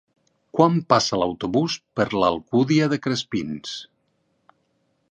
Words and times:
Quan 0.59 0.79
passa 0.93 1.19
l'autobús 1.23 1.75
per 2.01 2.07
l'Alcúdia 2.23 2.89
de 2.95 3.01
Crespins? 3.05 3.79